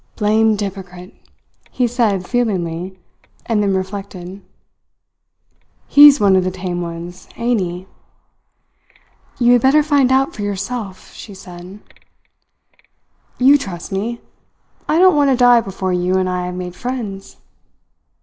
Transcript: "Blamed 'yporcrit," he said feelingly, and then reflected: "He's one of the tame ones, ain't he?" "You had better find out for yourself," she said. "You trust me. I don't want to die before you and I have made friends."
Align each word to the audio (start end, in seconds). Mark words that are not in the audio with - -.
"Blamed 0.15 0.57
'yporcrit," 0.59 1.13
he 1.69 1.85
said 1.85 2.27
feelingly, 2.27 2.97
and 3.45 3.61
then 3.61 3.75
reflected: 3.75 4.41
"He's 5.87 6.19
one 6.19 6.35
of 6.35 6.43
the 6.43 6.49
tame 6.49 6.81
ones, 6.81 7.29
ain't 7.35 7.59
he?" 7.61 7.85
"You 9.37 9.53
had 9.53 9.61
better 9.61 9.83
find 9.83 10.11
out 10.11 10.33
for 10.33 10.41
yourself," 10.41 11.13
she 11.13 11.35
said. 11.35 11.81
"You 13.37 13.59
trust 13.59 13.91
me. 13.91 14.19
I 14.89 14.97
don't 14.97 15.15
want 15.15 15.29
to 15.29 15.37
die 15.37 15.61
before 15.61 15.93
you 15.93 16.15
and 16.17 16.27
I 16.27 16.47
have 16.47 16.55
made 16.55 16.75
friends." 16.75 17.37